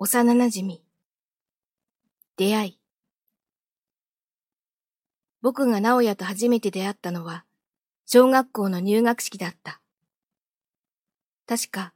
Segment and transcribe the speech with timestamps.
[0.00, 0.78] 幼馴染。
[2.36, 2.78] 出会い。
[5.42, 7.44] 僕が直哉と初めて出会ったのは、
[8.06, 9.80] 小学校の入学式だった。
[11.48, 11.94] 確か、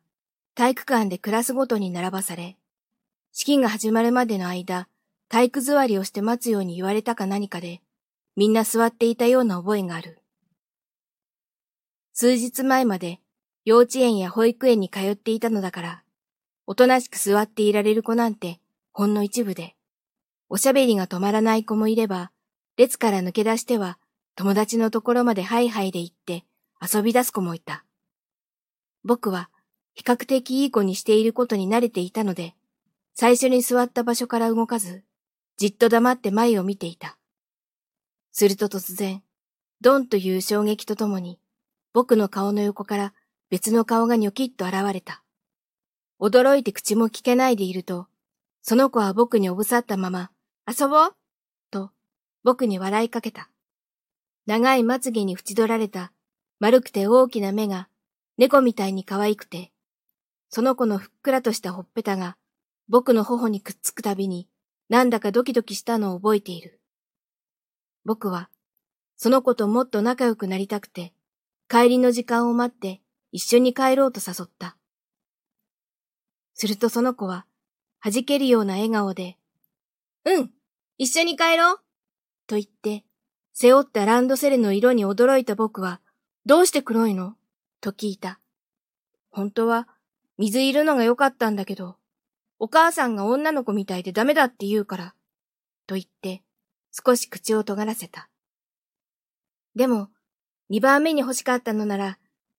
[0.57, 2.57] 体育館でクラスごとに並ばされ、
[3.31, 4.89] 式が始まるまでの間、
[5.29, 7.83] 体育座りをして待つように言われたか何かで、
[8.35, 10.19] みんな座っていたような覚えがある。
[12.15, 13.21] 数日前まで
[13.65, 16.02] 幼稚園や保育園に通っていたのだから、
[16.67, 18.61] おとなしく座っていられる子なんて
[18.93, 19.75] ほんの一部で、
[20.49, 22.31] おしゃべりが止まらない子もいれば、
[22.77, 23.99] 列から抜け出しては
[24.35, 26.45] 友達のところまでハイハイで行って
[26.81, 27.85] 遊び出す子もいた。
[29.05, 29.51] 僕は
[29.95, 32.55] 比較的いい子にしていることに慣れていたので、
[33.15, 35.05] 最初に座った場所から動かず、
[35.57, 37.19] じっと黙って前を見ていた。
[38.31, 39.23] すると突然、
[39.81, 41.39] ドンという衝撃とともに、
[41.93, 43.13] 僕の顔の横から
[43.51, 45.23] 別の顔がニョキッと現れた。
[46.23, 48.07] 驚いて口も聞けないでいると、
[48.63, 50.31] その子は僕におぶさったまま、
[50.69, 51.17] 遊ぼう
[51.73, 51.91] と、
[52.45, 53.51] 僕に笑いかけた。
[54.47, 56.13] 長いまつげに縁取られた、
[56.61, 57.89] 丸くて大きな目が、
[58.39, 59.73] 猫みたいに可愛くて、
[60.49, 62.37] その子のふっくらとしたほっぺたが、
[62.89, 64.49] 僕の頬にくっつくたびに、
[64.89, 66.81] なんだかドキドキしたのを覚えている。
[68.05, 68.49] 僕は、
[69.17, 71.15] その子ともっと仲良くなりたくて、
[71.69, 73.01] 帰りの時間を待って
[73.33, 74.77] 一緒に帰ろうと誘った。
[76.63, 77.45] するとその子は、
[78.01, 79.37] 弾けるような笑顔で、
[80.25, 80.51] うん、
[80.97, 81.81] 一緒に帰ろう
[82.47, 83.03] と言って、
[83.53, 86.01] 背負ったランドセルの色に驚いた僕は、
[86.47, 87.35] どうして黒いの？
[87.81, 88.39] と聞いた。
[89.33, 89.89] 本当は、
[90.39, 91.97] 水いるのが良かったんだけど、
[92.61, 95.15] お母さんが女の子みたいでダメだって言うから、
[95.89, 96.45] と言って、
[96.93, 98.29] 少し口を尖らせた。
[99.75, 100.11] でも、
[100.69, 102.19] 二番目に欲しかったのなら、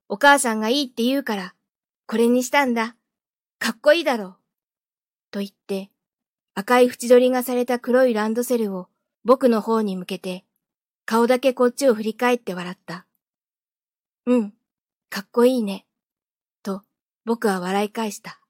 [0.10, 1.56] お母さんがいいって言うから、
[2.06, 2.98] これにしたんだ。
[3.64, 4.36] かっこいいだろう。
[5.32, 5.90] と言って、
[6.54, 8.90] 赤い縁取りがされた黒いランドセルを
[9.24, 10.44] 僕の方に向けて、
[11.06, 13.06] 顔だけこっちを振り返って笑った。
[14.26, 14.54] うん、
[15.10, 15.86] かっこいいね。
[16.62, 16.82] と
[17.24, 18.42] 僕は笑い返した。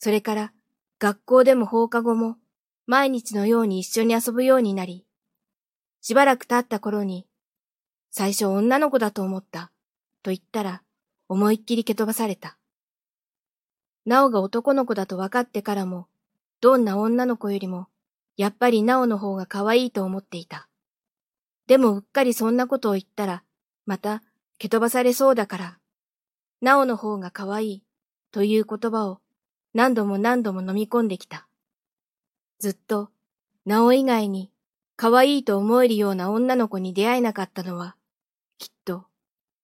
[0.00, 0.52] それから
[0.98, 2.38] 学校でも放課後も
[2.86, 5.06] 毎日のように一緒に遊ぶようになり、
[6.00, 7.28] しばらく経った頃に、
[8.10, 9.70] 最初女の子だと思った、
[10.24, 10.82] と言ったら
[11.28, 12.58] 思いっきり蹴飛ばされた。
[14.04, 16.08] なおが男の子だと分かってからも、
[16.60, 17.88] どんな女の子よりも、
[18.36, 20.68] やっぱりなおの方が可愛いと思っていた。
[21.66, 23.42] でもうっかりそんなことを言ったら、
[23.86, 24.22] また
[24.58, 25.78] 蹴飛ばされそうだから、
[26.60, 27.84] なおの方が可愛い
[28.30, 29.20] という言葉を
[29.74, 31.46] 何度も何度も飲み込んできた。
[32.58, 33.10] ずっと、
[33.66, 34.50] なお以外に
[34.96, 37.96] 可愛いと思えるような女の子に出会えなかったのは、
[38.58, 39.06] きっと、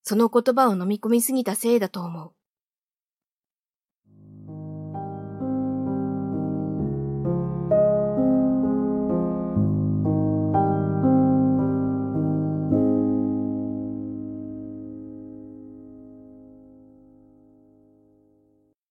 [0.02, 2.32] その言葉を飲み込みすぎたせいだと思う。